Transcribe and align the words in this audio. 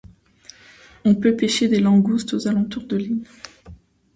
On 1.05 1.13
peut 1.13 1.35
pêcher 1.35 1.67
des 1.67 1.79
langoustes 1.79 2.33
aux 2.33 2.47
alentours 2.47 2.87
de 2.87 2.97
l'île. 2.97 3.23